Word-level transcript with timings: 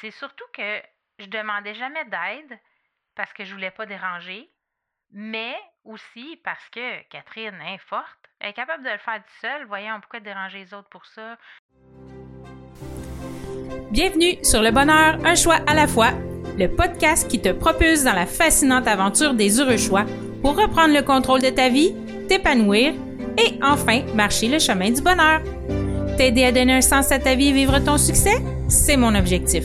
c'est 0.00 0.10
surtout 0.12 0.44
que 0.52 0.80
je 1.18 1.26
demandais 1.26 1.74
jamais 1.74 2.04
d'aide 2.04 2.58
parce 3.16 3.32
que 3.32 3.44
je 3.44 3.52
voulais 3.52 3.70
pas 3.70 3.86
déranger, 3.86 4.48
mais 5.12 5.54
aussi 5.84 6.40
parce 6.44 6.68
que 6.70 7.02
Catherine 7.08 7.58
est 7.74 7.78
forte. 7.78 8.04
Elle 8.40 8.50
est 8.50 8.54
capable 8.54 8.84
de 8.84 8.90
le 8.90 8.98
faire 8.98 9.16
toute 9.16 9.40
seule. 9.40 9.66
Voyons 9.66 10.00
pourquoi 10.00 10.20
déranger 10.20 10.58
les 10.58 10.74
autres 10.74 10.88
pour 10.88 11.04
ça? 11.06 11.36
Bienvenue 13.90 14.44
sur 14.44 14.62
Le 14.62 14.70
Bonheur, 14.70 15.18
un 15.24 15.34
choix 15.34 15.58
à 15.66 15.74
la 15.74 15.88
fois, 15.88 16.10
le 16.58 16.68
podcast 16.68 17.28
qui 17.28 17.40
te 17.40 17.50
propulse 17.50 18.04
dans 18.04 18.12
la 18.12 18.26
fascinante 18.26 18.86
aventure 18.86 19.34
des 19.34 19.60
heureux 19.60 19.78
choix 19.78 20.04
pour 20.42 20.56
reprendre 20.56 20.94
le 20.94 21.02
contrôle 21.02 21.42
de 21.42 21.50
ta 21.50 21.68
vie, 21.68 21.94
t'épanouir 22.28 22.92
et 23.38 23.58
enfin 23.62 24.04
marcher 24.14 24.48
le 24.48 24.58
chemin 24.58 24.90
du 24.90 25.00
bonheur. 25.00 25.40
T'aider 26.16 26.44
à 26.44 26.52
donner 26.52 26.74
un 26.74 26.80
sens 26.80 27.10
à 27.10 27.18
ta 27.18 27.34
vie 27.34 27.48
et 27.48 27.52
vivre 27.52 27.78
ton 27.78 27.96
succès, 27.96 28.36
c'est 28.68 28.96
mon 28.96 29.14
objectif. 29.14 29.64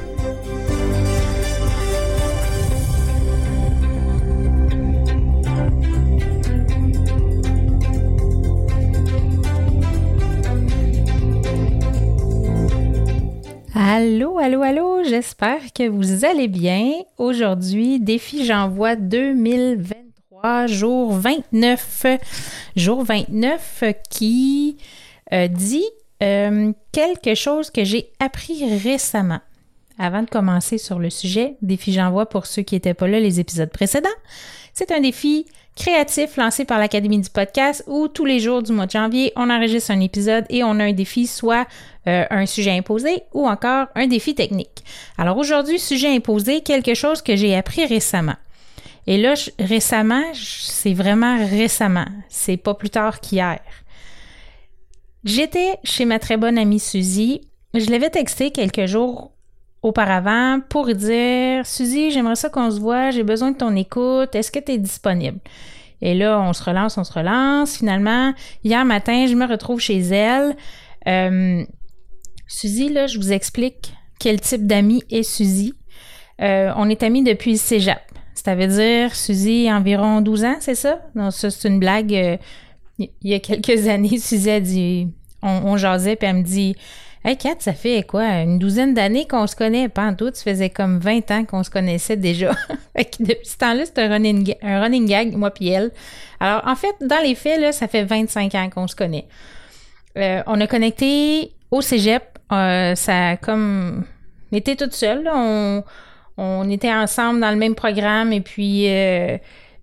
Allô, 13.83 14.37
allô, 14.37 14.61
allô, 14.61 15.03
j'espère 15.03 15.73
que 15.73 15.89
vous 15.89 16.23
allez 16.23 16.47
bien. 16.47 17.01
Aujourd'hui, 17.17 17.99
défi 17.99 18.45
j'envoie 18.45 18.95
2023, 18.95 20.67
jour 20.67 21.11
29. 21.13 22.05
Jour 22.75 23.03
29 23.03 23.83
qui 24.11 24.77
euh, 25.33 25.47
dit 25.47 25.83
euh, 26.21 26.73
quelque 26.91 27.33
chose 27.33 27.71
que 27.71 27.83
j'ai 27.83 28.11
appris 28.19 28.71
récemment. 28.83 29.41
Avant 29.97 30.21
de 30.21 30.29
commencer 30.29 30.77
sur 30.77 30.99
le 30.99 31.09
sujet, 31.09 31.57
défi 31.63 31.91
j'envoie 31.91 32.29
pour 32.29 32.45
ceux 32.45 32.61
qui 32.61 32.75
n'étaient 32.75 32.93
pas 32.93 33.07
là 33.07 33.19
les 33.19 33.39
épisodes 33.39 33.71
précédents. 33.71 34.09
C'est 34.73 34.91
un 34.91 34.99
défi 34.99 35.47
créatif 35.75 36.37
lancé 36.37 36.65
par 36.65 36.79
l'Académie 36.79 37.19
du 37.19 37.29
podcast 37.29 37.83
où 37.87 38.07
tous 38.07 38.25
les 38.25 38.39
jours 38.39 38.61
du 38.61 38.71
mois 38.71 38.85
de 38.85 38.91
janvier, 38.91 39.31
on 39.35 39.49
enregistre 39.49 39.91
un 39.91 39.99
épisode 39.99 40.45
et 40.49 40.63
on 40.63 40.79
a 40.79 40.83
un 40.83 40.93
défi, 40.93 41.27
soit 41.27 41.67
euh, 42.07 42.25
un 42.29 42.45
sujet 42.45 42.71
imposé 42.71 43.23
ou 43.33 43.47
encore 43.47 43.87
un 43.95 44.07
défi 44.07 44.35
technique. 44.35 44.83
Alors 45.17 45.37
aujourd'hui, 45.37 45.79
sujet 45.79 46.15
imposé, 46.15 46.61
quelque 46.61 46.93
chose 46.93 47.21
que 47.21 47.35
j'ai 47.35 47.55
appris 47.55 47.85
récemment. 47.85 48.35
Et 49.07 49.17
là, 49.17 49.33
récemment, 49.59 50.23
c'est 50.33 50.93
vraiment 50.93 51.37
récemment. 51.37 52.05
C'est 52.29 52.57
pas 52.57 52.75
plus 52.75 52.89
tard 52.89 53.19
qu'hier. 53.19 53.59
J'étais 55.23 55.77
chez 55.83 56.05
ma 56.05 56.19
très 56.19 56.37
bonne 56.37 56.57
amie 56.57 56.79
Suzy. 56.79 57.41
Je 57.73 57.89
l'avais 57.89 58.09
texté 58.09 58.51
quelques 58.51 58.85
jours 58.85 59.31
auparavant 59.81 60.59
pour 60.69 60.93
dire 60.93 61.65
Suzy, 61.65 62.11
j'aimerais 62.11 62.35
ça 62.35 62.49
qu'on 62.49 62.69
se 62.69 62.79
voit, 62.79 63.11
j'ai 63.11 63.23
besoin 63.23 63.51
de 63.51 63.57
ton 63.57 63.75
écoute, 63.75 64.35
est-ce 64.35 64.51
que 64.51 64.59
tu 64.59 64.73
es 64.73 64.77
disponible? 64.77 65.39
Et 66.01 66.15
là, 66.15 66.39
on 66.41 66.53
se 66.53 66.63
relance, 66.63 66.97
on 66.97 67.03
se 67.03 67.13
relance. 67.13 67.77
Finalement, 67.77 68.33
hier 68.63 68.83
matin, 68.85 69.27
je 69.27 69.35
me 69.35 69.45
retrouve 69.45 69.79
chez 69.79 69.99
elle. 69.99 70.55
Euh, 71.07 71.63
Suzy, 72.47 72.89
là, 72.89 73.07
je 73.07 73.17
vous 73.17 73.31
explique 73.31 73.93
quel 74.19 74.41
type 74.41 74.65
d'ami 74.65 75.03
est 75.11 75.23
Suzy. 75.23 75.73
Euh, 76.41 76.71
on 76.75 76.89
est 76.89 77.03
amis 77.03 77.23
depuis 77.23 77.51
le 77.51 77.57
cégep. 77.57 77.99
Ça 78.33 78.55
veut 78.55 78.67
dire, 78.67 79.15
Suzy, 79.15 79.71
environ 79.71 80.21
12 80.21 80.43
ans, 80.45 80.57
c'est 80.59 80.75
ça? 80.75 81.01
Non, 81.13 81.29
ça, 81.29 81.51
c'est 81.51 81.67
une 81.67 81.79
blague. 81.79 82.13
Euh, 82.13 82.37
il 82.97 83.09
y 83.21 83.33
a 83.35 83.39
quelques 83.39 83.87
années, 83.87 84.17
Suzy 84.17 84.49
a 84.49 84.59
dit, 84.59 85.07
on, 85.43 85.49
on 85.65 85.77
jasait, 85.77 86.15
puis 86.15 86.27
elle 86.27 86.37
me 86.37 86.43
dit, 86.43 86.75
Hey 87.23 87.37
Kat, 87.37 87.55
ça 87.59 87.73
fait 87.73 88.03
quoi? 88.07 88.23
Une 88.41 88.57
douzaine 88.57 88.95
d'années 88.95 89.27
qu'on 89.27 89.45
se 89.45 89.55
connaît, 89.55 89.89
tout. 90.17 90.31
Ça 90.33 90.43
faisait 90.43 90.71
comme 90.71 90.97
20 90.97 91.29
ans 91.29 91.45
qu'on 91.45 91.63
se 91.63 91.69
connaissait 91.69 92.17
déjà. 92.17 92.51
depuis 92.95 93.45
ce 93.45 93.57
temps-là, 93.57 93.83
c'est 93.85 93.99
un 93.99 94.09
running, 94.09 94.55
un 94.63 94.81
running 94.81 95.05
gag, 95.05 95.35
moi 95.35 95.51
puis 95.51 95.69
elle. 95.69 95.91
Alors, 96.39 96.63
en 96.65 96.75
fait, 96.75 96.95
dans 96.99 97.21
les 97.21 97.35
faits, 97.35 97.61
là, 97.61 97.71
ça 97.71 97.87
fait 97.87 98.03
25 98.03 98.55
ans 98.55 98.69
qu'on 98.71 98.87
se 98.87 98.95
connaît. 98.95 99.27
Euh, 100.17 100.41
on 100.47 100.59
a 100.59 100.65
connecté 100.65 101.51
au 101.69 101.81
cégep. 101.81 102.23
Euh, 102.51 102.95
ça 102.95 103.29
a 103.29 103.37
comme 103.37 104.03
été 104.51 104.75
toute 104.75 104.93
seule. 104.93 105.29
On, 105.31 105.83
on 106.37 106.69
était 106.71 106.91
ensemble 106.91 107.39
dans 107.39 107.51
le 107.51 107.57
même 107.57 107.75
programme 107.75 108.33
et 108.33 108.41
puis 108.41 108.89
euh, 108.89 109.37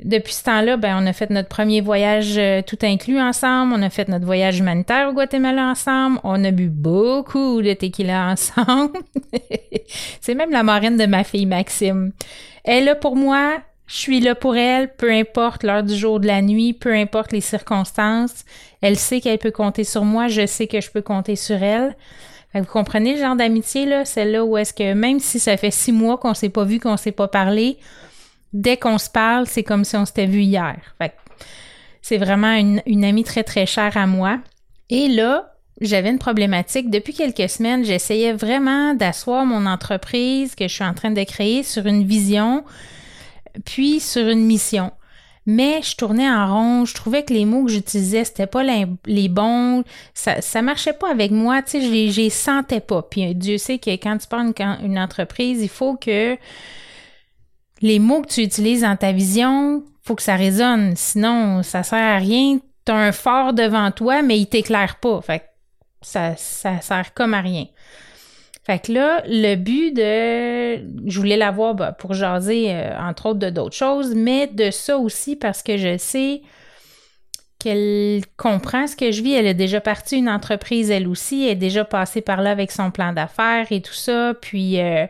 depuis 0.04 0.32
ce 0.32 0.44
temps-là, 0.44 0.76
ben, 0.76 0.97
on 1.03 1.06
a 1.06 1.12
fait 1.12 1.28
notre 1.31 1.48
premier 1.48 1.81
voyage 1.81 2.38
euh, 2.38 2.62
tout 2.62 2.78
inclus 2.82 3.20
ensemble. 3.20 3.75
On 3.76 3.82
a 3.82 3.91
fait 3.91 4.09
notre 4.09 4.25
voyage 4.25 4.60
humanitaire 4.60 5.09
au 5.09 5.12
Guatemala 5.12 5.70
ensemble. 5.70 6.20
On 6.22 6.44
a 6.44 6.53
bu 6.53 6.69
beaucoup 6.69 7.62
de 7.62 7.72
tequila 7.72 8.28
ensemble. 8.32 8.98
C'est 10.20 10.34
même 10.34 10.53
la 10.53 10.62
marraine 10.62 10.97
de 10.97 11.06
ma 11.06 11.25
fille 11.25 11.47
Maxime. 11.47 12.12
Elle 12.64 12.82
est 12.82 12.86
là 12.86 12.94
pour 12.94 13.16
moi. 13.16 13.59
Je 13.88 13.97
suis 13.97 14.20
là 14.20 14.34
pour 14.34 14.54
elle, 14.54 14.94
peu 14.94 15.10
importe 15.10 15.62
l'heure 15.64 15.82
du 15.82 15.97
jour, 15.97 16.20
de 16.20 16.26
la 16.26 16.42
nuit, 16.42 16.75
peu 16.75 16.92
importe 16.94 17.32
les 17.32 17.41
circonstances. 17.41 18.44
Elle 18.82 18.97
sait 18.97 19.22
qu'elle 19.22 19.38
peut 19.38 19.50
compter 19.50 19.82
sur 19.82 20.04
moi. 20.04 20.28
Je 20.28 20.47
sais 20.47 20.66
que 20.66 20.80
je 20.80 20.91
peux 20.91 21.00
compter 21.00 21.36
sur 21.36 21.60
elle. 21.62 21.97
vous 22.54 22.66
comprenez 22.66 23.15
le 23.15 23.20
genre 23.20 23.34
d'amitié, 23.34 23.86
là? 23.86 24.04
Celle-là 24.04 24.44
où 24.44 24.59
est-ce 24.59 24.75
que 24.75 24.92
même 24.92 25.20
si 25.20 25.41
ça 25.41 25.56
fait 25.56 25.70
six 25.70 25.92
mois 25.92 26.19
qu'on 26.19 26.34
s'est 26.34 26.50
pas 26.50 26.65
vu, 26.65 26.78
qu'on 26.78 26.98
s'est 26.98 27.12
pas 27.12 27.28
parlé, 27.28 27.78
dès 28.53 28.76
qu'on 28.76 28.98
se 28.98 29.10
parle, 29.10 29.47
c'est 29.47 29.62
comme 29.62 29.84
si 29.84 29.97
on 29.97 30.04
s'était 30.04 30.26
vu 30.26 30.41
hier. 30.41 30.76
c'est 32.03 32.19
vraiment 32.19 32.53
une, 32.53 33.04
amie 33.04 33.25
très, 33.25 33.44
très 33.44 33.66
chère 33.66 33.97
à 33.97 34.06
moi. 34.06 34.38
Et 34.91 35.09
là, 35.09 35.54
j'avais 35.81 36.10
une 36.10 36.19
problématique. 36.19 36.91
Depuis 36.91 37.12
quelques 37.12 37.48
semaines, 37.48 37.84
j'essayais 37.84 38.32
vraiment 38.32 38.94
d'asseoir 38.94 39.44
mon 39.44 39.66
entreprise 39.66 40.54
que 40.54 40.66
je 40.66 40.72
suis 40.72 40.84
en 40.84 40.94
train 40.94 41.10
de 41.10 41.22
créer 41.25 41.62
sur 41.62 41.86
une 41.86 42.04
vision, 42.04 42.64
puis 43.64 44.00
sur 44.00 44.26
une 44.26 44.44
mission. 44.44 44.92
Mais 45.47 45.80
je 45.82 45.97
tournais 45.97 46.28
en 46.28 46.54
rond, 46.54 46.84
je 46.84 46.92
trouvais 46.94 47.22
que 47.22 47.32
les 47.32 47.47
mots 47.47 47.65
que 47.65 47.70
j'utilisais, 47.70 48.25
c'était 48.25 48.47
pas 48.47 48.62
les, 48.62 49.28
bons, 49.28 49.82
ça, 50.12 50.42
ça 50.42 50.60
marchait 50.60 50.92
pas 50.92 51.10
avec 51.10 51.30
moi, 51.30 51.62
tu 51.62 51.70
sais, 51.70 51.80
je 51.80 52.20
les, 52.20 52.30
sentais 52.30 52.80
pas. 52.80 53.00
Puis 53.00 53.34
Dieu 53.34 53.56
sait 53.56 53.78
que 53.78 53.88
quand 53.91 54.19
tu 54.19 54.28
parles 54.28 54.53
une 54.82 54.98
entreprise, 54.98 55.62
il 55.62 55.70
faut 55.70 55.97
que 55.97 56.36
les 57.81 57.99
mots 57.99 58.22
que 58.22 58.28
tu 58.28 58.43
utilises 58.43 58.83
dans 58.83 58.97
ta 58.97 59.12
vision, 59.12 59.83
faut 60.03 60.15
que 60.15 60.22
ça 60.22 60.37
résonne. 60.37 60.94
Sinon, 60.97 61.62
ça 61.62 61.83
sert 61.83 61.99
à 61.99 62.16
rien. 62.16 62.59
Tu 62.87 62.93
as 62.93 62.97
un 62.97 63.12
phare 63.12 63.53
devant 63.53 63.91
toi, 63.91 64.22
mais 64.22 64.39
il 64.39 64.47
t'éclaire 64.47 64.97
pas. 64.97 65.21
Fait 65.21 65.41
que 65.41 65.44
ça, 66.03 66.34
ça 66.37 66.81
sert 66.81 67.15
comme 67.15 67.34
à 67.34 67.41
rien. 67.41 67.66
Fait 68.65 68.78
que 68.81 68.93
là, 68.93 69.22
le 69.27 69.55
but 69.56 69.93
de. 69.93 71.09
Je 71.09 71.19
voulais 71.19 71.37
l'avoir 71.37 71.75
bah, 71.75 71.93
pour 71.93 72.15
jaser, 72.15 72.66
euh, 72.71 72.99
entre 72.99 73.27
autres, 73.27 73.39
de 73.39 73.50
d'autres 73.50 73.77
choses, 73.77 74.15
mais 74.15 74.47
de 74.47 74.71
ça 74.71 74.99
aussi 74.99 75.37
parce 75.37 75.62
que 75.62 75.77
je 75.77 75.97
sais 75.97 76.43
qu'elle 77.59 78.22
comprend 78.37 78.87
ce 78.87 78.95
que 78.95 79.10
je 79.10 79.22
vis. 79.22 79.33
Elle 79.33 79.47
a 79.47 79.55
déjà 79.55 79.81
parti 79.81 80.16
une 80.16 80.28
entreprise, 80.28 80.91
elle 80.91 81.09
aussi. 81.09 81.45
Elle 81.45 81.53
est 81.53 81.56
déjà 81.56 81.84
passée 81.84 82.21
par 82.21 82.43
là 82.43 82.50
avec 82.50 82.71
son 82.71 82.91
plan 82.91 83.12
d'affaires 83.12 83.66
et 83.71 83.81
tout 83.81 83.95
ça. 83.95 84.34
Puis. 84.41 84.81
Euh, 84.81 85.06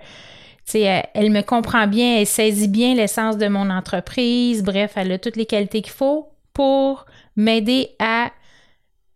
elle, 0.75 1.31
me 1.31 1.43
comprend 1.43 1.87
bien, 1.87 2.19
elle 2.19 2.27
saisit 2.27 2.69
bien 2.69 2.95
l'essence 2.95 3.39
de 3.39 3.49
mon 3.49 3.71
entreprise. 3.71 4.63
Bref, 4.63 4.93
elle 4.97 5.13
a 5.13 5.19
toutes 5.19 5.37
les 5.37 5.47
qualités 5.47 5.83
qu'il 5.83 5.93
faut 5.93 6.29
pour 6.53 7.07
m'aider 7.37 7.91
à 7.99 8.31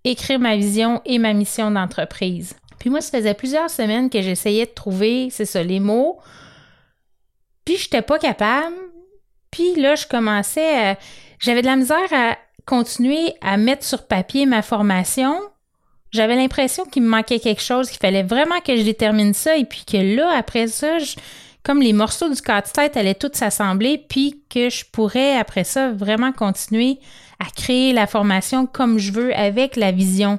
écrire 0.05 0.39
ma 0.39 0.57
vision 0.57 1.01
et 1.05 1.19
ma 1.19 1.33
mission 1.33 1.71
d'entreprise. 1.71 2.55
Puis 2.79 2.91
moi, 2.91 3.01
ça 3.01 3.17
faisait 3.19 3.35
plusieurs 3.35 3.71
semaines 3.71 4.11
que 4.11 4.23
j'essayais 4.23 4.67
de 4.67 4.71
trouver, 4.71 5.29
c'est 5.31 5.45
ça, 5.45 5.63
les 5.63 5.81
mots. 5.81 6.19
Puis 7.65 7.77
je 7.77 7.85
n'étais 7.85 8.03
pas 8.03 8.19
capable. 8.19 8.75
Puis 9.51 9.75
là, 9.77 9.95
je 9.95 10.07
commençais 10.07 10.91
à... 10.91 10.99
J'avais 11.39 11.63
de 11.63 11.67
la 11.67 11.77
misère 11.77 12.13
à 12.13 12.39
continuer 12.67 13.35
à 13.41 13.57
mettre 13.57 13.85
sur 13.85 14.07
papier 14.07 14.47
ma 14.47 14.63
formation 14.63 15.35
j'avais 16.13 16.37
l'impression 16.37 16.85
qu'il 16.85 17.03
me 17.03 17.09
manquait 17.09 17.41
quelque 17.41 17.63
chose, 17.63 17.91
qu'il 17.91 17.99
fallait 17.99 18.23
vraiment 18.23 18.61
que 18.61 18.77
je 18.77 18.83
détermine 18.83 19.35
ça 19.35 19.57
et 19.57 19.65
puis 19.65 19.85
que 19.85 19.97
là, 19.97 20.37
après 20.37 20.67
ça, 20.67 20.99
comme 21.63 21.81
les 21.81 21.93
morceaux 21.93 22.29
du 22.29 22.41
casse-tête 22.41 22.97
allaient 22.97 23.15
tous 23.15 23.31
s'assembler, 23.33 24.05
puis 24.09 24.43
que 24.51 24.69
je 24.69 24.85
pourrais, 24.91 25.37
après 25.37 25.65
ça, 25.65 25.91
vraiment 25.91 26.33
continuer 26.33 26.99
à 27.39 27.47
créer 27.51 27.93
la 27.93 28.07
formation 28.07 28.67
comme 28.67 28.99
je 28.99 29.13
veux 29.13 29.35
avec 29.37 29.77
la 29.77 29.91
vision 29.91 30.39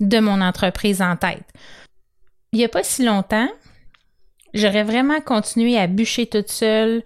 de 0.00 0.20
mon 0.20 0.40
entreprise 0.40 1.02
en 1.02 1.16
tête. 1.16 1.44
Il 2.52 2.58
n'y 2.58 2.64
a 2.64 2.68
pas 2.68 2.84
si 2.84 3.04
longtemps, 3.04 3.48
j'aurais 4.54 4.84
vraiment 4.84 5.20
continué 5.20 5.76
à 5.78 5.86
bûcher 5.86 6.26
toute 6.26 6.50
seule, 6.50 7.02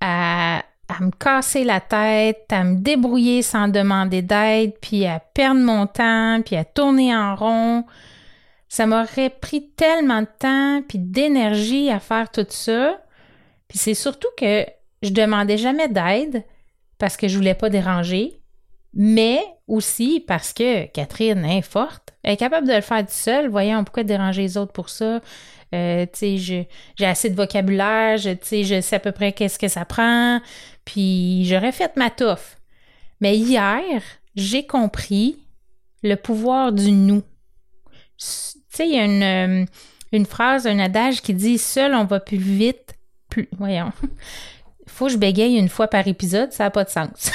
à, 0.00 0.62
à 0.90 1.02
me 1.02 1.10
casser 1.10 1.64
la 1.64 1.80
tête, 1.80 2.46
à 2.50 2.64
me 2.64 2.76
débrouiller 2.76 3.42
sans 3.42 3.68
demander 3.68 4.22
d'aide, 4.22 4.74
puis 4.80 5.06
à 5.06 5.20
perdre 5.20 5.60
mon 5.60 5.86
temps, 5.86 6.40
puis 6.44 6.56
à 6.56 6.64
tourner 6.64 7.14
en 7.14 7.36
rond. 7.36 7.84
Ça 8.68 8.86
m'aurait 8.86 9.30
pris 9.30 9.70
tellement 9.70 10.22
de 10.22 10.28
temps 10.38 10.82
puis 10.88 10.98
d'énergie 10.98 11.90
à 11.90 12.00
faire 12.00 12.30
tout 12.30 12.46
ça. 12.48 13.00
Puis 13.68 13.78
c'est 13.78 13.94
surtout 13.94 14.28
que 14.36 14.64
je 15.02 15.10
demandais 15.10 15.58
jamais 15.58 15.88
d'aide 15.88 16.44
parce 16.98 17.16
que 17.16 17.28
je 17.28 17.36
voulais 17.36 17.54
pas 17.54 17.70
déranger, 17.70 18.40
mais 18.94 19.40
aussi 19.66 20.22
parce 20.26 20.52
que 20.52 20.86
Catherine 20.86 21.44
est 21.44 21.62
forte. 21.62 22.14
Elle 22.22 22.34
est 22.34 22.36
capable 22.36 22.68
de 22.68 22.74
le 22.74 22.80
faire 22.80 23.00
toute 23.00 23.10
seule. 23.10 23.48
Voyons, 23.48 23.82
pourquoi 23.84 24.02
déranger 24.02 24.42
les 24.42 24.56
autres 24.56 24.72
pour 24.72 24.88
ça? 24.88 25.20
Euh, 25.72 26.06
j'ai 26.20 26.66
assez 27.00 27.30
de 27.30 27.36
vocabulaire, 27.36 28.16
je, 28.16 28.30
je 28.42 28.80
sais 28.80 28.96
à 28.96 28.98
peu 28.98 29.12
près 29.12 29.32
qu'est-ce 29.32 29.58
que 29.58 29.68
ça 29.68 29.84
prend, 29.84 30.40
puis 30.90 31.44
j'aurais 31.44 31.70
fait 31.70 31.96
ma 31.96 32.10
touffe. 32.10 32.58
Mais 33.20 33.36
hier, 33.36 34.02
j'ai 34.34 34.66
compris 34.66 35.38
le 36.02 36.16
pouvoir 36.16 36.72
du 36.72 36.90
nous. 36.90 37.22
Tu 38.18 38.26
sais, 38.70 38.88
il 38.88 38.94
y 38.96 38.98
a 38.98 39.04
une, 39.04 39.22
euh, 39.22 39.64
une 40.10 40.26
phrase, 40.26 40.66
un 40.66 40.80
adage 40.80 41.22
qui 41.22 41.32
dit 41.32 41.58
Seul 41.58 41.94
on 41.94 42.04
va 42.04 42.18
plus 42.18 42.38
vite, 42.38 42.94
plus. 43.28 43.48
Voyons. 43.56 43.92
Faut 44.88 45.06
que 45.06 45.12
je 45.12 45.16
bégaye 45.16 45.56
une 45.56 45.68
fois 45.68 45.86
par 45.86 46.08
épisode, 46.08 46.50
ça 46.50 46.64
n'a 46.64 46.70
pas 46.70 46.82
de 46.82 46.90
sens. 46.90 47.30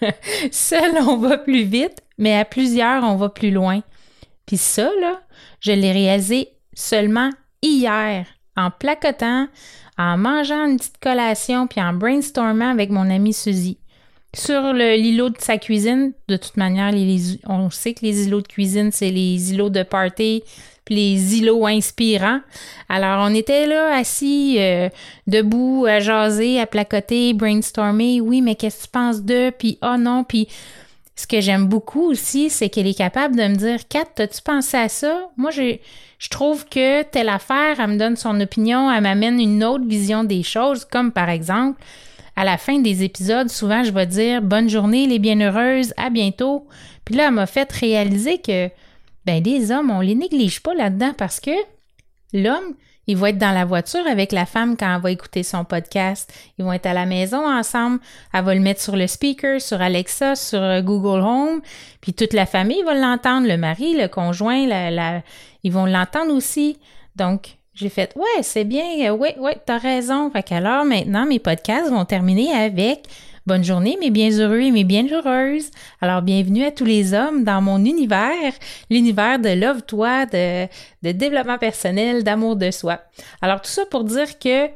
Seul 0.52 0.96
on 1.00 1.16
va 1.16 1.38
plus 1.38 1.64
vite, 1.64 2.02
mais 2.18 2.38
à 2.38 2.44
plusieurs 2.44 3.02
on 3.02 3.16
va 3.16 3.30
plus 3.30 3.50
loin. 3.50 3.82
Puis 4.46 4.58
ça, 4.58 4.90
là, 5.00 5.22
je 5.58 5.72
l'ai 5.72 5.90
réalisé 5.90 6.50
seulement 6.72 7.30
hier 7.62 8.26
en 8.56 8.70
placotant, 8.70 9.48
en 9.98 10.16
mangeant 10.16 10.66
une 10.66 10.76
petite 10.76 10.98
collation, 10.98 11.66
puis 11.66 11.80
en 11.80 11.92
brainstormant 11.92 12.70
avec 12.70 12.90
mon 12.90 13.10
amie 13.10 13.32
Suzy. 13.32 13.78
Sur 14.34 14.72
l'îlot 14.72 15.28
de 15.28 15.38
sa 15.38 15.58
cuisine, 15.58 16.12
de 16.28 16.36
toute 16.38 16.56
manière, 16.56 16.90
on 17.46 17.68
sait 17.68 17.92
que 17.92 18.00
les 18.00 18.26
îlots 18.26 18.40
de 18.40 18.48
cuisine, 18.48 18.90
c'est 18.90 19.10
les 19.10 19.52
îlots 19.52 19.68
de 19.68 19.82
party, 19.82 20.42
puis 20.86 20.94
les 20.94 21.36
îlots 21.36 21.66
inspirants. 21.66 22.40
Alors, 22.88 23.28
on 23.28 23.34
était 23.34 23.66
là, 23.66 23.94
assis, 23.94 24.56
euh, 24.58 24.88
debout, 25.26 25.84
à 25.86 26.00
jaser, 26.00 26.60
à 26.60 26.66
placoter, 26.66 27.34
brainstormer. 27.34 28.22
Oui, 28.22 28.40
mais 28.40 28.54
qu'est-ce 28.54 28.78
que 28.78 28.84
tu 28.84 28.88
penses 28.88 29.22
de? 29.22 29.50
Puis, 29.50 29.78
oh 29.82 29.96
non, 29.98 30.24
puis 30.24 30.48
ce 31.14 31.26
que 31.26 31.40
j'aime 31.40 31.66
beaucoup 31.66 32.10
aussi, 32.10 32.48
c'est 32.48 32.68
qu'elle 32.68 32.86
est 32.86 32.96
capable 32.96 33.36
de 33.36 33.42
me 33.42 33.54
dire, 33.54 33.86
Kat, 33.88 34.06
as-tu 34.18 34.40
pensé 34.42 34.76
à 34.76 34.88
ça? 34.88 35.30
Moi, 35.36 35.50
j'ai 35.50 35.80
je 36.22 36.28
trouve 36.28 36.66
que 36.66 37.02
telle 37.02 37.28
affaire, 37.28 37.80
elle 37.80 37.90
me 37.90 37.98
donne 37.98 38.14
son 38.14 38.40
opinion, 38.40 38.92
elle 38.92 39.02
m'amène 39.02 39.40
une 39.40 39.64
autre 39.64 39.84
vision 39.84 40.22
des 40.22 40.44
choses, 40.44 40.84
comme 40.84 41.10
par 41.10 41.28
exemple, 41.28 41.82
à 42.36 42.44
la 42.44 42.58
fin 42.58 42.78
des 42.78 43.02
épisodes, 43.02 43.48
souvent 43.48 43.82
je 43.82 43.90
vais 43.90 44.06
dire 44.06 44.40
bonne 44.40 44.68
journée 44.68 45.08
les 45.08 45.18
bienheureuses, 45.18 45.92
à 45.96 46.10
bientôt. 46.10 46.68
Puis 47.04 47.16
là, 47.16 47.26
elle 47.26 47.34
m'a 47.34 47.46
fait 47.46 47.70
réaliser 47.72 48.38
que 48.38 48.70
ben 49.26 49.42
des 49.42 49.72
hommes, 49.72 49.90
on 49.90 50.00
les 50.00 50.14
néglige 50.14 50.62
pas 50.62 50.74
là-dedans 50.74 51.12
parce 51.18 51.40
que 51.40 51.50
l'homme, 52.32 52.76
il 53.06 53.16
va 53.16 53.30
être 53.30 53.38
dans 53.38 53.52
la 53.52 53.64
voiture 53.64 54.06
avec 54.06 54.32
la 54.32 54.46
femme 54.46 54.76
quand 54.76 54.94
elle 54.94 55.00
va 55.00 55.10
écouter 55.10 55.42
son 55.42 55.64
podcast. 55.64 56.32
Ils 56.58 56.64
vont 56.64 56.72
être 56.72 56.86
à 56.86 56.92
la 56.92 57.06
maison 57.06 57.48
ensemble. 57.48 57.98
Elle 58.32 58.44
va 58.44 58.54
le 58.54 58.60
mettre 58.60 58.80
sur 58.80 58.96
le 58.96 59.06
speaker, 59.06 59.60
sur 59.60 59.80
Alexa, 59.80 60.36
sur 60.36 60.62
euh, 60.62 60.80
Google 60.82 61.20
Home. 61.20 61.62
Puis 62.00 62.14
toute 62.14 62.32
la 62.32 62.46
famille 62.46 62.82
va 62.82 62.94
l'entendre, 62.94 63.48
le 63.48 63.56
mari, 63.56 63.96
le 63.96 64.08
conjoint, 64.08 64.56
ils 65.62 65.72
vont 65.72 65.86
l'entendre 65.86 66.32
aussi. 66.32 66.78
Donc, 67.16 67.56
j'ai 67.74 67.88
fait 67.88 68.12
Ouais, 68.16 68.42
c'est 68.42 68.64
bien, 68.64 68.84
euh, 69.10 69.16
oui, 69.16 69.30
oui, 69.38 69.52
t'as 69.66 69.78
raison. 69.78 70.30
Fait 70.30 70.42
qu'alors 70.42 70.84
maintenant, 70.84 71.26
mes 71.26 71.38
podcasts 71.38 71.90
vont 71.90 72.04
terminer 72.04 72.52
avec 72.52 73.08
Bonne 73.44 73.64
journée, 73.64 73.96
mes 74.00 74.10
bien 74.10 74.30
heureux 74.30 74.60
et 74.60 74.70
mes 74.70 74.84
bien 74.84 75.04
heureuses. 75.10 75.72
Alors, 76.00 76.22
bienvenue 76.22 76.64
à 76.64 76.70
tous 76.70 76.84
les 76.84 77.12
hommes 77.12 77.42
dans 77.42 77.60
mon 77.60 77.84
univers, 77.84 78.52
l'univers 78.88 79.40
de 79.40 79.48
Love 79.48 79.82
Toi, 79.82 80.26
de, 80.26 80.68
développement 81.02 81.58
personnel, 81.58 82.22
d'amour 82.22 82.54
de 82.54 82.70
soi. 82.70 83.00
Alors, 83.40 83.60
tout 83.60 83.70
ça 83.70 83.84
pour 83.86 84.04
dire 84.04 84.38
que 84.38 84.68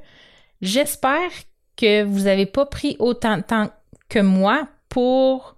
j'espère 0.62 1.30
que 1.76 2.02
vous 2.02 2.22
n'avez 2.22 2.46
pas 2.46 2.66
pris 2.66 2.96
autant 2.98 3.36
de 3.36 3.42
temps 3.42 3.70
que 4.08 4.18
moi 4.18 4.66
pour 4.88 5.54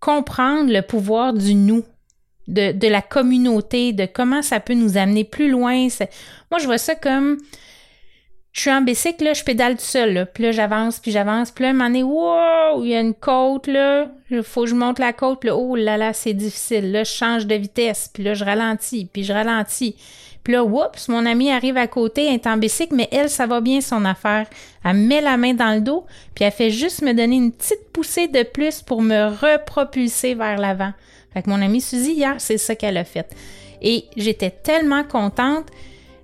comprendre 0.00 0.72
le 0.72 0.82
pouvoir 0.82 1.32
du 1.32 1.54
nous, 1.54 1.84
de, 2.48 2.88
la 2.88 3.02
communauté, 3.02 3.92
de 3.92 4.06
comment 4.06 4.42
ça 4.42 4.58
peut 4.58 4.74
nous 4.74 4.96
amener 4.96 5.22
plus 5.22 5.48
loin. 5.48 5.86
Moi, 6.50 6.58
je 6.58 6.66
vois 6.66 6.78
ça 6.78 6.96
comme 6.96 7.38
je 8.52 8.62
suis 8.62 8.70
en 8.70 8.80
bicycle, 8.80 9.24
là, 9.24 9.32
je 9.32 9.44
pédale 9.44 9.76
tout 9.76 9.84
seul, 9.84 10.12
là. 10.12 10.26
Puis 10.26 10.42
là, 10.42 10.50
j'avance, 10.50 10.98
puis 10.98 11.12
j'avance. 11.12 11.52
Puis 11.52 11.62
là, 11.62 11.70
un 11.70 11.72
moment 11.72 11.86
donné, 11.86 12.02
wow, 12.02 12.82
il 12.82 12.90
y 12.90 12.94
a 12.96 13.00
une 13.00 13.14
côte, 13.14 13.68
là. 13.68 14.08
Faut 14.42 14.62
que 14.62 14.70
je 14.70 14.74
monte 14.74 14.98
la 14.98 15.12
côte. 15.12 15.40
Puis 15.40 15.48
là, 15.48 15.56
oh 15.56 15.76
là 15.76 15.96
là, 15.96 16.12
c'est 16.12 16.34
difficile. 16.34 16.90
Là, 16.90 17.04
je 17.04 17.12
change 17.12 17.46
de 17.46 17.54
vitesse. 17.54 18.10
Puis 18.12 18.24
là, 18.24 18.34
je 18.34 18.44
ralentis, 18.44 19.08
puis 19.12 19.22
je 19.22 19.32
ralentis. 19.32 19.94
Puis 20.42 20.54
là, 20.54 20.64
oups, 20.64 21.08
mon 21.08 21.26
amie 21.26 21.52
arrive 21.52 21.76
à 21.76 21.86
côté, 21.86 22.26
elle 22.26 22.34
est 22.34 22.46
en 22.46 22.56
bicycle, 22.56 22.94
mais 22.94 23.08
elle, 23.12 23.28
ça 23.28 23.46
va 23.46 23.60
bien 23.60 23.80
son 23.80 24.04
affaire. 24.04 24.46
Elle 24.84 24.96
met 24.96 25.20
la 25.20 25.36
main 25.36 25.54
dans 25.54 25.74
le 25.74 25.82
dos, 25.82 26.06
puis 26.34 26.44
elle 26.44 26.52
fait 26.52 26.70
juste 26.70 27.02
me 27.02 27.12
donner 27.12 27.36
une 27.36 27.52
petite 27.52 27.92
poussée 27.92 28.26
de 28.26 28.42
plus 28.42 28.80
pour 28.80 29.02
me 29.02 29.26
repropulser 29.26 30.34
vers 30.34 30.58
l'avant. 30.58 30.92
Fait 31.34 31.42
que 31.42 31.50
mon 31.50 31.60
amie 31.60 31.82
Suzy, 31.82 32.14
hier, 32.14 32.36
c'est 32.38 32.58
ça 32.58 32.74
qu'elle 32.74 32.96
a 32.96 33.04
fait. 33.04 33.30
Et 33.82 34.06
j'étais 34.16 34.50
tellement 34.50 35.04
contente 35.04 35.66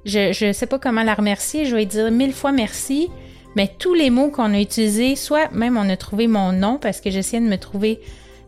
je 0.06 0.46
ne 0.46 0.52
sais 0.52 0.66
pas 0.66 0.78
comment 0.78 1.02
la 1.02 1.14
remercier. 1.14 1.66
Je 1.66 1.76
vais 1.76 1.84
dire 1.84 2.10
mille 2.10 2.32
fois 2.32 2.52
merci. 2.52 3.10
Mais 3.56 3.70
tous 3.78 3.94
les 3.94 4.10
mots 4.10 4.28
qu'on 4.28 4.52
a 4.52 4.60
utilisés, 4.60 5.16
soit 5.16 5.50
même 5.50 5.78
on 5.78 5.88
a 5.88 5.96
trouvé 5.96 6.28
mon 6.28 6.52
nom 6.52 6.78
parce 6.78 7.00
que 7.00 7.10
j'essayais 7.10 7.42
de 7.42 7.48
me 7.48 7.56
trouver, 7.56 8.00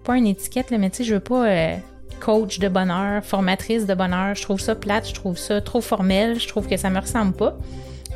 pas 0.05 0.19
une 0.19 0.27
étiquette, 0.27 0.71
là, 0.71 0.77
mais 0.77 0.91
tu 0.91 0.99
sais, 0.99 1.05
je 1.05 1.15
veux 1.15 1.21
pas 1.21 1.49
euh, 1.49 1.77
coach 2.21 2.59
de 2.59 2.69
bonheur, 2.69 3.25
formatrice 3.25 3.87
de 3.87 3.95
bonheur. 3.95 4.35
Je 4.35 4.43
trouve 4.43 4.61
ça 4.61 4.75
plate, 4.75 5.09
je 5.09 5.15
trouve 5.15 5.39
ça 5.39 5.63
trop 5.63 5.81
formel, 5.81 6.39
je 6.39 6.47
trouve 6.47 6.69
que 6.69 6.77
ça 6.77 6.91
me 6.91 7.01
ressemble 7.01 7.33
pas. 7.33 7.57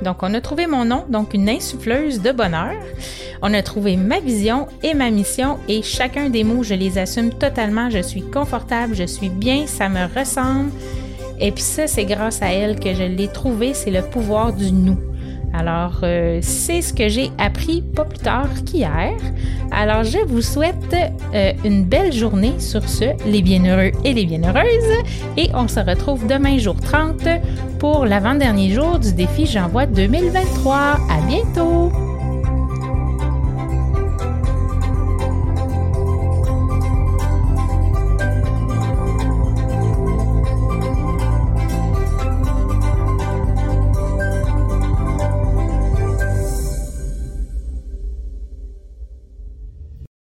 Donc, 0.02 0.18
on 0.22 0.34
a 0.34 0.40
trouvé 0.42 0.66
mon 0.66 0.84
nom, 0.84 1.06
donc 1.08 1.32
une 1.32 1.48
insuffleuse 1.48 2.20
de 2.20 2.32
bonheur. 2.32 2.76
On 3.40 3.54
a 3.54 3.62
trouvé 3.62 3.96
ma 3.96 4.20
vision 4.20 4.66
et 4.82 4.92
ma 4.92 5.10
mission 5.10 5.58
et 5.68 5.80
chacun 5.80 6.28
des 6.28 6.44
mots, 6.44 6.62
je 6.62 6.74
les 6.74 6.98
assume 6.98 7.32
totalement. 7.32 7.88
Je 7.88 8.02
suis 8.02 8.22
confortable, 8.22 8.94
je 8.94 9.04
suis 9.04 9.30
bien, 9.30 9.66
ça 9.66 9.88
me 9.88 10.06
ressemble. 10.14 10.70
Et 11.40 11.52
puis 11.52 11.62
ça, 11.62 11.86
c'est 11.86 12.04
grâce 12.04 12.42
à 12.42 12.52
elle 12.52 12.78
que 12.78 12.94
je 12.94 13.02
l'ai 13.02 13.28
trouvé, 13.28 13.74
c'est 13.74 13.90
le 13.90 14.02
pouvoir 14.02 14.52
du 14.52 14.72
nous. 14.72 14.98
Alors, 15.54 16.00
euh, 16.02 16.38
c'est 16.40 16.80
ce 16.80 16.94
que 16.94 17.08
j'ai 17.08 17.30
appris 17.38 17.82
pas 17.82 18.04
plus 18.04 18.18
tard 18.18 18.48
qu'hier. 18.64 19.12
Alors, 19.70 20.02
je 20.02 20.18
vous 20.18 20.40
souhaite 20.40 20.94
euh, 21.34 21.52
une 21.64 21.84
belle 21.84 22.12
journée 22.12 22.54
sur 22.58 22.88
ce, 22.88 23.04
les 23.26 23.42
bienheureux 23.42 23.92
et 24.04 24.14
les 24.14 24.24
bienheureuses. 24.24 25.04
Et 25.36 25.50
on 25.54 25.68
se 25.68 25.80
retrouve 25.80 26.26
demain, 26.26 26.56
jour 26.56 26.76
30, 26.80 27.28
pour 27.78 28.06
l'avant-dernier 28.06 28.70
jour 28.70 28.98
du 28.98 29.12
défi 29.12 29.44
J'envoie 29.44 29.86
2023. 29.86 30.74
À 30.74 31.20
bientôt! 31.28 31.92